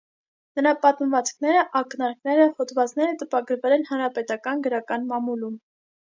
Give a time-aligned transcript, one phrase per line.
[0.59, 5.63] Նրա պատմվածքները, ակնարկները, հոդվածները տպագրվել են հանրապետական գրական մամուլում։